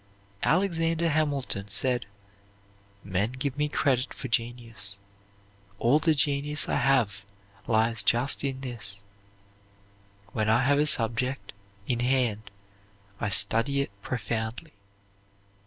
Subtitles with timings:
[0.41, 2.07] Alexander Hamilton said,
[3.03, 4.97] "Men give me credit for genius.
[5.77, 7.23] All the genius I have
[7.67, 9.03] lies just in this:
[10.33, 11.53] when I have a subject
[11.87, 12.49] in hand
[13.19, 14.73] I study it profoundly.